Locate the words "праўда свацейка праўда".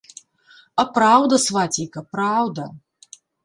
0.95-2.69